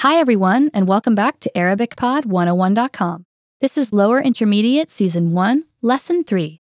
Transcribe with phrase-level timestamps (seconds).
[0.00, 3.26] Hi, everyone, and welcome back to ArabicPod101.com.
[3.60, 6.58] This is Lower Intermediate Season 1, Lesson 3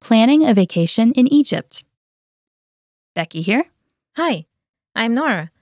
[0.00, 1.84] Planning a Vacation in Egypt.
[3.14, 3.66] Becky here.
[4.16, 4.46] Hi,
[4.96, 5.52] I'm Nora.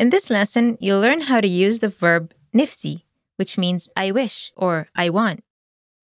[0.00, 3.02] In this lesson, you'll learn how to use the verb nifsi,
[3.36, 5.44] which means I wish or I want.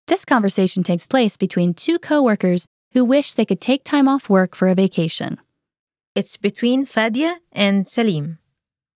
[0.07, 4.55] This conversation takes place between two coworkers who wish they could take time off work
[4.55, 5.41] for a vacation.
[6.15, 8.39] It's between Fadia and Salim.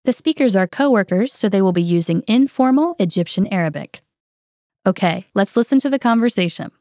[0.05, 4.02] The speakers are coworkers, so they will be using informal Egyptian Arabic.
[4.88, 6.71] Okay, let's listen to the conversation.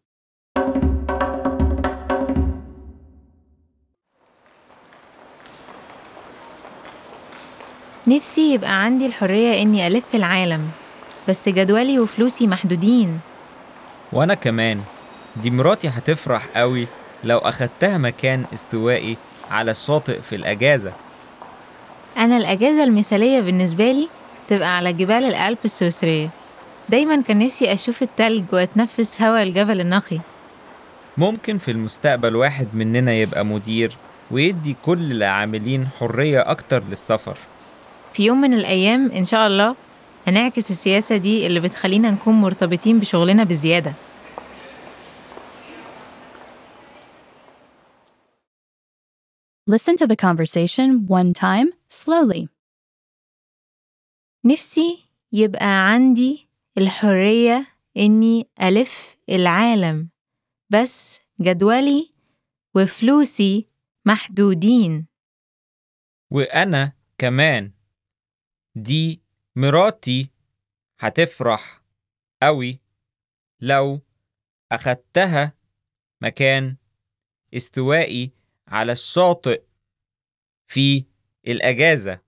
[8.06, 10.70] نفسي يبقى عندي الحرية إني ألف العالم
[11.28, 13.20] بس جدولي وفلوسي محدودين
[14.12, 14.80] وأنا كمان
[15.42, 16.86] دي مراتي هتفرح قوي
[17.24, 19.16] لو أخدتها مكان استوائي
[19.50, 20.92] على الشاطئ في الأجازة
[22.17, 24.09] أنا الأجازة المثالية بالنسبة لي
[24.49, 26.29] تبقى على جبال الألب السويسرية.
[26.89, 30.19] دايما كان نفسي أشوف التلج وأتنفس هوا الجبل النقي.
[31.17, 33.97] ممكن في المستقبل واحد مننا يبقى مدير
[34.31, 37.37] ويدي كل العاملين حرية أكتر للسفر.
[38.13, 39.75] في يوم من الأيام إن شاء الله
[40.27, 43.93] هنعكس السياسة دي اللي بتخلينا نكون مرتبطين بشغلنا بزيادة.
[49.65, 52.49] Listen to the conversation one time, slowly.
[54.45, 60.09] نفسي يبقى عندي الحرية إني ألف العالم
[60.69, 62.13] بس جدولي
[62.75, 63.67] وفلوسي
[64.05, 65.07] محدودين
[66.31, 67.71] وأنا كمان
[68.75, 69.21] دي
[69.55, 70.29] مراتي
[70.99, 71.83] هتفرح
[72.43, 72.79] قوي
[73.61, 74.01] لو
[74.71, 75.53] أخدتها
[76.21, 76.77] مكان
[77.53, 78.31] استوائي
[78.67, 79.63] على الشاطئ
[80.67, 81.05] في
[81.47, 82.21] الأجازة.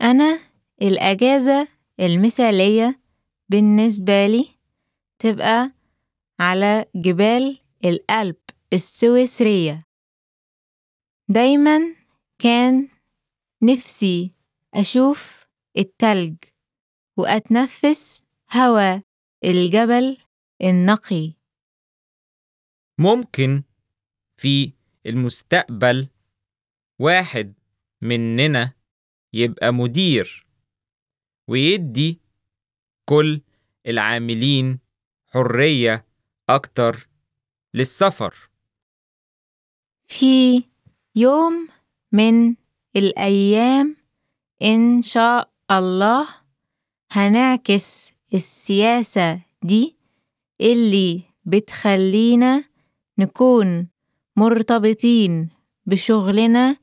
[0.00, 0.40] أنا
[0.82, 1.68] الأجازة
[2.00, 3.00] المثالية
[3.48, 4.48] بالنسبة لي
[5.18, 5.72] تبقى
[6.40, 8.36] على جبال الألب
[8.72, 9.86] السويسرية.
[11.28, 11.80] دايما
[12.38, 12.88] كان
[13.62, 14.34] نفسي
[14.74, 15.46] أشوف
[15.78, 16.36] التلج
[17.16, 19.00] وأتنفس هوا
[19.44, 20.18] الجبل
[20.62, 21.32] النقي.
[22.98, 23.62] ممكن
[24.36, 24.72] في
[25.06, 26.08] المستقبل
[26.98, 27.54] واحد
[28.02, 28.72] مننا
[29.32, 30.46] يبقى مدير
[31.48, 32.20] ويدي
[33.04, 33.40] كل
[33.86, 34.78] العاملين
[35.26, 36.06] حرية
[36.48, 37.08] أكتر
[37.74, 38.50] للسفر.
[40.08, 40.64] في
[41.16, 41.68] يوم
[42.12, 42.56] من
[42.96, 43.96] الأيام
[44.62, 46.28] إن شاء الله
[47.10, 49.96] هنعكس السياسة دي
[50.60, 52.64] اللي بتخلينا
[53.18, 53.88] نكون
[54.36, 55.48] مرتبطين
[55.86, 56.76] بشغلنا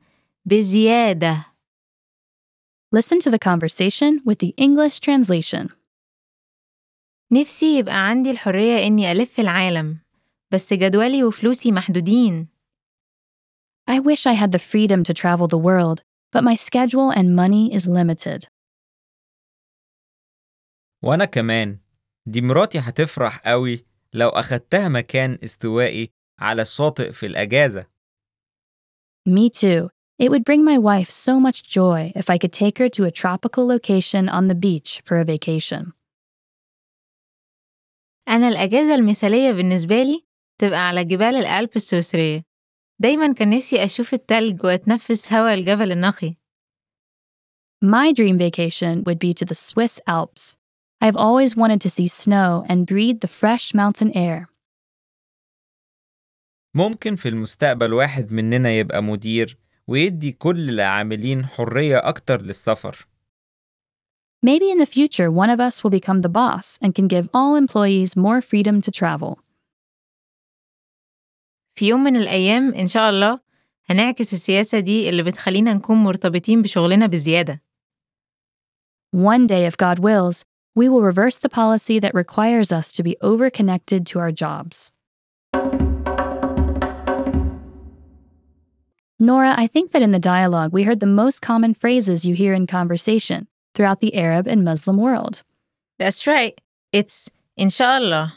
[0.46, 1.46] بزيادة
[2.96, 5.70] Listen to the conversation with the English translation.
[7.32, 9.98] نفسي يبقى عندي الحرية إني ألف العالم
[10.52, 12.48] بس جدولي وفلوسي محدودين
[13.92, 17.74] I wish I had the freedom to travel the world, but my schedule and money
[17.74, 18.48] is limited.
[21.04, 21.80] وأنا كمان
[22.26, 27.87] دي مراتي هتفرح قوي لو أخدتها مكان استوائي على الشاطئ في الأجازة
[29.27, 29.89] Me too.
[30.19, 33.11] It would bring my wife so much joy if I could take her to a
[33.11, 35.93] tropical location on the beach for a vacation.
[38.29, 40.25] أنا الأجازة المثالية بالنسبة لي
[40.59, 42.43] تبقى على جبال الألب السويسرية
[42.99, 46.37] دايما كان نفسي أشوف التلج وأتنفس هوا الجبل النقي
[47.85, 50.57] My dream vacation would be to the Swiss Alps.
[51.03, 54.48] I've always wanted to see snow and breathe the fresh mountain air.
[56.74, 59.58] ممكن في المستقبل واحد مننا يبقى مدير
[59.88, 63.08] ويدي كل العاملين حرية أكتر للسفر
[64.42, 67.56] Maybe in the future, one of us will become the boss and can give all
[67.58, 69.36] employees more freedom to travel.
[71.76, 73.40] في يوم من الأيام إن شاء الله
[73.90, 77.62] هنعكس السياسة دي اللي بتخلينا نكون مرتبطين بشغلنا بزيادة
[79.16, 80.46] One day, if God wills,
[80.76, 84.92] we will reverse the policy that requires us to be overconnected to our jobs.
[89.20, 92.54] Nora, I think that in the dialogue we heard the most common phrases you hear
[92.54, 95.44] in conversation throughout the Arab and Muslim world.
[95.98, 96.60] That's right
[96.92, 98.34] it's inshallah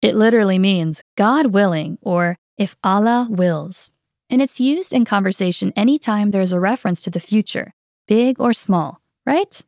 [0.00, 3.90] It literally means God willing or if Allah wills.
[4.28, 7.72] And it's used in conversation anytime there's a reference to the future,
[8.08, 9.62] big or small, right?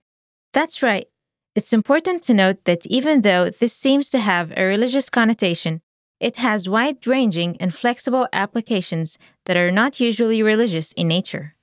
[0.52, 1.06] That's right.
[1.54, 5.82] It's important to note that even though this seems to have a religious connotation,
[6.24, 11.54] it has wide ranging and flexible applications that are not usually religious in nature.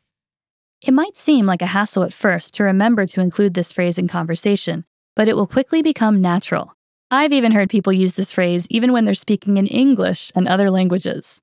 [0.83, 4.07] It might seem like a hassle at first to remember to include this phrase in
[4.07, 4.85] conversation,
[5.15, 6.75] but it will quickly become natural.
[7.09, 10.69] I've even heard people use this phrase even when they're speaking in English and other
[10.69, 11.41] languages.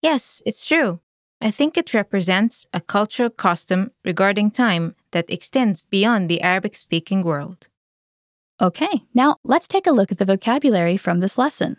[0.00, 1.00] Yes, it's true.
[1.40, 7.22] I think it represents a cultural custom regarding time that extends beyond the Arabic speaking
[7.22, 7.66] world.
[8.60, 11.78] Okay, now let's take a look at the vocabulary from this lesson.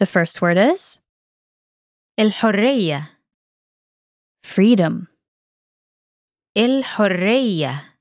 [0.00, 1.00] The first word is
[2.18, 3.18] الحرية
[4.44, 5.06] freedom.
[6.56, 7.98] الحرية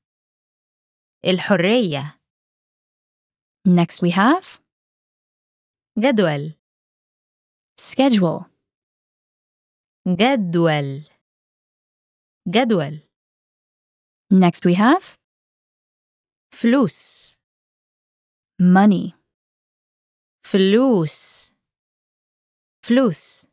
[1.25, 2.19] الحرية
[3.67, 4.59] Next we have
[5.99, 6.53] جدول
[7.81, 8.45] schedule.
[10.07, 11.03] جدول
[12.47, 12.99] جدول
[14.33, 15.17] Next we have
[16.53, 17.31] فلوس
[18.61, 19.13] money.
[20.45, 21.38] فلوس
[22.81, 23.45] فلوس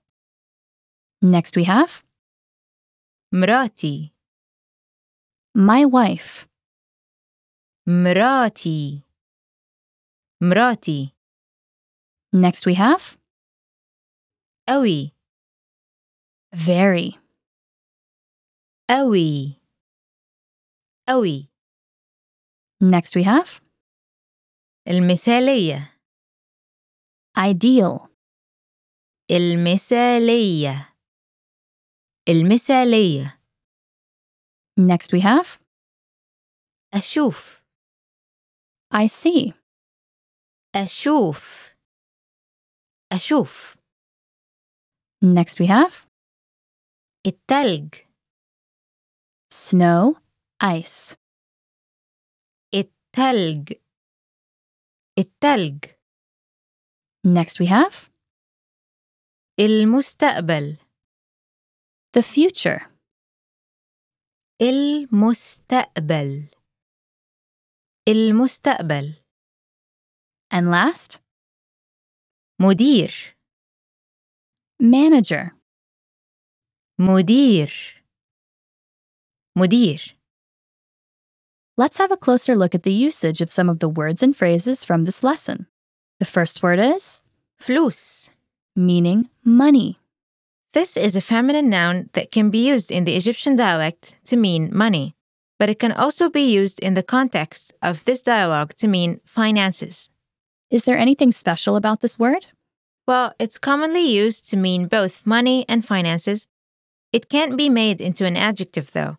[1.25, 2.03] Next we have
[3.33, 4.13] مراتي
[5.59, 6.47] my wife.
[7.87, 9.03] مراتي
[10.43, 11.15] مراتي
[12.35, 13.19] Next we have
[14.69, 15.13] أوي
[16.55, 17.19] very.
[18.91, 19.61] أوي
[21.09, 21.49] أوي
[22.83, 23.61] Next we have
[24.89, 25.99] المثالية
[27.39, 28.06] ideal.
[29.31, 30.95] المثالية
[32.29, 33.39] المثالية
[34.81, 35.61] Next we have
[36.95, 37.63] أشوف
[38.95, 39.53] I see.
[40.75, 41.73] أشوف
[43.13, 43.77] أشوف
[45.25, 46.07] Next we have
[47.27, 47.95] التلج
[49.55, 50.17] snow,
[50.63, 51.17] ice.
[52.75, 53.73] التلج
[55.19, 55.85] التلج
[57.27, 58.11] Next we have
[59.61, 60.77] المستقبل
[62.17, 62.89] the future.
[64.63, 66.49] المستقبل
[68.09, 69.15] المستقبل
[70.55, 71.19] And last,
[72.61, 73.37] مدير
[74.83, 75.51] manager.
[77.01, 78.05] مدير
[79.57, 80.17] مدير
[81.79, 84.85] Let's have a closer look at the usage of some of the words and phrases
[84.85, 85.67] from this lesson.
[86.21, 87.23] The first word is
[87.59, 88.31] فلوس
[88.78, 90.00] Meaning money.
[90.74, 94.70] This is a feminine noun that can be used in the Egyptian dialect to mean
[94.72, 95.16] money,
[95.58, 100.10] but it can also be used in the context of this dialogue to mean finances.
[100.70, 102.48] Is there anything special about this word?
[103.08, 106.48] Well, it's commonly used to mean both money and finances.
[107.12, 109.18] It can't be made into an adjective, though.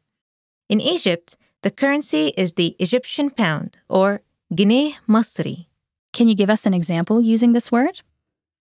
[0.68, 4.20] In Egypt, the currency is the Egyptian pound, or
[4.54, 5.66] Guinea Masri.
[6.12, 8.02] Can you give us an example using this word?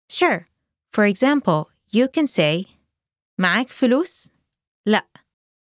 [0.09, 0.47] Sure.
[0.96, 2.66] For example, you can say,
[3.40, 4.30] معك فلوس؟
[4.86, 5.02] لا.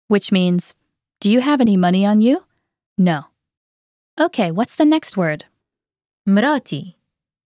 [0.08, 0.74] Which means,
[1.20, 2.44] do you have any money on you?
[2.98, 3.24] No.
[4.20, 5.44] Okay, what's the next word?
[6.28, 6.94] مراتي.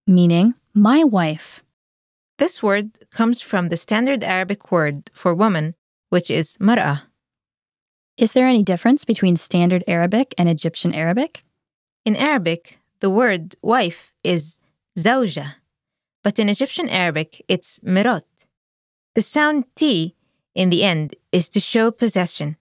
[0.07, 1.63] Meaning my wife.
[2.39, 5.75] This word comes from the standard Arabic word for woman,
[6.11, 7.03] which is mar'a.
[8.19, 11.45] Is there any difference between standard Arabic and Egyptian Arabic?
[12.05, 14.59] In Arabic, the word wife is
[14.99, 15.55] zawja,
[16.24, 18.24] but in Egyptian Arabic, it's mirat.
[19.16, 20.16] The sound T
[20.56, 22.58] in the end is to show possession.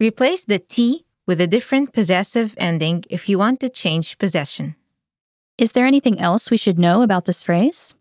[0.00, 4.76] Replace the T with a different possessive ending if you want to change possession.
[5.58, 7.94] Is there anything else we should know about this phrase?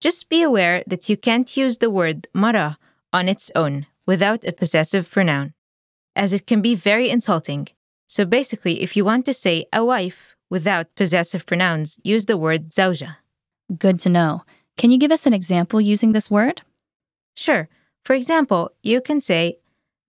[0.00, 2.78] Just be aware that you can't use the word mara
[3.12, 5.54] on its own without a possessive pronoun,
[6.14, 7.68] as it can be very insulting.
[8.06, 12.70] So basically, if you want to say a wife without possessive pronouns, use the word
[12.70, 13.16] zawja.
[13.77, 14.43] Good to know.
[14.77, 16.61] Can you give us an example using this word?
[17.35, 17.69] Sure.
[18.05, 19.57] For example, you can say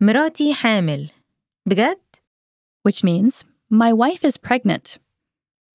[0.03, 1.11] مراتي حامل.
[1.69, 1.97] بجد؟
[2.83, 4.99] Which means, my wife is pregnant.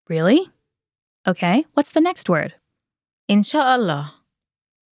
[0.08, 0.50] Really?
[1.28, 2.54] Okay, what's the next word?
[3.30, 4.12] إن شاء الله.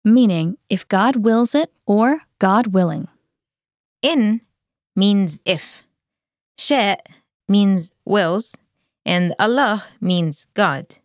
[0.06, 3.08] Meaning, if God wills it or God willing.
[4.02, 4.42] In
[4.96, 5.84] means if.
[6.58, 6.98] شاء
[7.50, 8.56] means wills.
[9.06, 10.98] And Allah means God.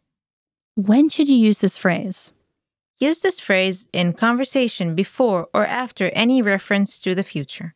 [0.77, 2.33] When should you use this phrase?
[2.99, 7.75] Use this phrase in conversation before or after any reference to the future.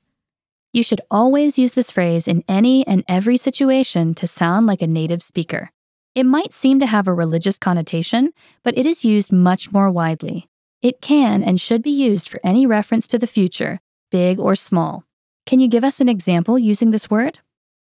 [0.72, 4.86] You should always use this phrase in any and every situation to sound like a
[4.86, 5.70] native speaker.
[6.14, 10.48] It might seem to have a religious connotation, but it is used much more widely.
[10.80, 15.04] It can and should be used for any reference to the future, big or small.
[15.44, 17.40] Can you give us an example using this word?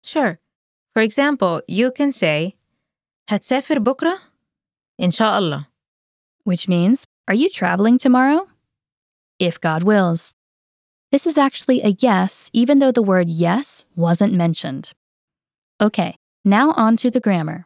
[0.02, 0.38] Sure.
[0.93, 2.57] For example, you can say
[3.31, 4.19] هتسافر بكرة؟
[4.98, 5.68] Inshallah.
[6.44, 8.48] Which means, are you traveling tomorrow?
[9.40, 10.34] If God wills.
[11.12, 14.94] This is actually a yes, even though the word yes wasn't mentioned.
[15.82, 17.66] Okay, now on to the grammar.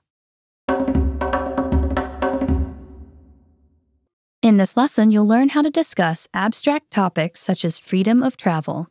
[4.41, 8.87] In this lesson, you'll learn how to discuss abstract topics such as freedom of travel.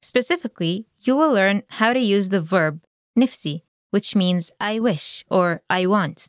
[0.00, 2.82] Specifically, you will learn how to use the verb
[3.18, 6.28] nifsi, which means I wish or I want,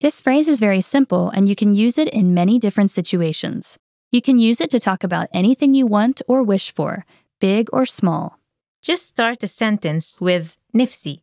[0.00, 3.78] This phrase is very simple and you can use it in many different situations.
[4.12, 7.04] You can use it to talk about anything you want or wish for,
[7.40, 8.38] big or small.
[8.82, 11.22] Just start a sentence with nifsi,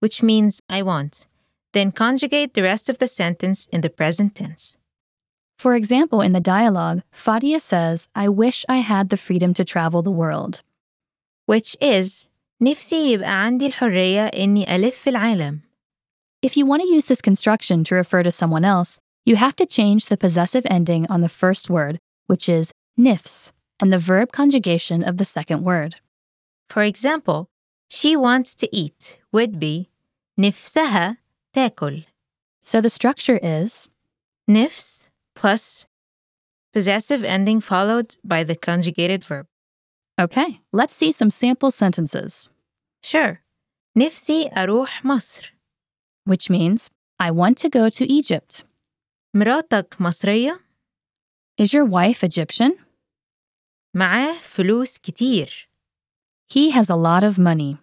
[0.00, 1.26] which means I want.
[1.72, 4.76] Then conjugate the rest of the sentence in the present tense.
[5.58, 10.02] For example, in the dialogue, Fadia says, I wish I had the freedom to travel
[10.02, 10.62] the world.
[11.46, 12.28] which is
[12.62, 15.60] نفسي يبقى عندي الحرية إني ألف العالم.
[16.46, 19.66] If you want to use this construction to refer to someone else, you have to
[19.66, 25.04] change the possessive ending on the first word, which is nifs, and the verb conjugation
[25.04, 25.96] of the second word.
[26.68, 27.48] For example,
[27.88, 29.90] she wants to eat would be
[30.40, 31.16] نفسها
[31.54, 32.04] تاكل.
[32.62, 33.90] So the structure is
[34.48, 35.86] نفس plus
[36.72, 39.46] possessive ending followed by the conjugated verb.
[40.20, 42.48] okay, let's see some sample sentences,
[43.02, 43.40] Sure.
[43.96, 45.52] نفسي أروح مصر.
[46.26, 48.64] which means, I want to go to Egypt.
[49.36, 50.60] مراتك مصرية؟
[51.58, 52.72] Is your wife Egyptian?
[53.96, 55.68] معاه فلوس كتير.
[56.48, 57.78] He has a lot of money.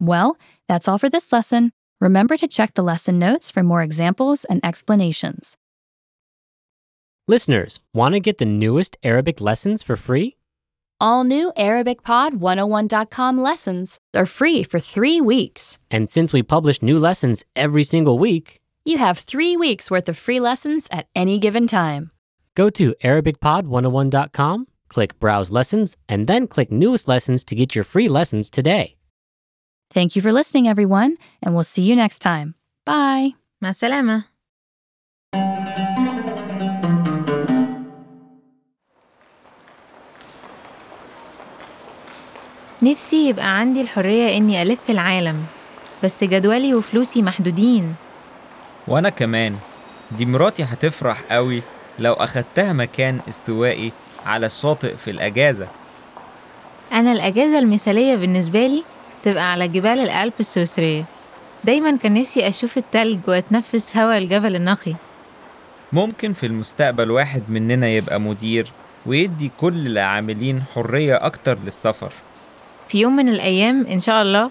[0.00, 0.36] Well,
[0.68, 1.72] that's all for this lesson.
[2.00, 5.56] Remember to check the lesson notes for more examples and explanations.
[7.28, 10.35] Listeners, want to get the newest Arabic lessons for free?
[10.99, 15.77] All new ArabicPod101.com lessons are free for three weeks.
[15.91, 20.17] And since we publish new lessons every single week, You have three weeks worth of
[20.17, 22.09] free lessons at any given time.
[22.55, 28.07] go to ArabicPod101.com, click Browse Lessons, and then click Newest Lessons to get your free
[28.09, 28.95] lessons today.
[29.91, 32.55] Thank you for listening, everyone, and we'll see you next time.
[32.85, 33.33] Bye.
[33.61, 33.71] مع
[42.81, 45.45] نفسي يبقى عندي الحرية إني ألف العالم
[46.03, 47.95] بس جدولي وفلوسي محدودين.
[48.87, 49.55] وأنا كمان.
[50.11, 51.61] دي مراتي هتفرح قوي
[51.99, 53.91] لو أخدتها مكان استوائي
[54.25, 55.67] على الشاطئ في الأجازة.
[56.93, 58.83] أنا الأجازة المثالية بالنسبة لي
[59.23, 61.03] تبقى على جبال الألب السويسرية.
[61.63, 64.95] دايما كان نفسي أشوف التلج وأتنفس هوا الجبل النقي
[65.93, 68.71] ممكن في المستقبل واحد مننا يبقى مدير
[69.05, 72.11] ويدي كل العاملين حرية أكتر للسفر.
[72.89, 74.49] في يوم من الأيام إن شاء الله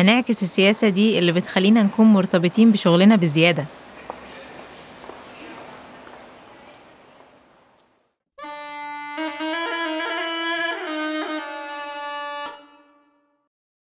[0.00, 3.64] هنعكس السياسة دي اللي بتخلينا نكون مرتبطين بشغلنا بزيادة.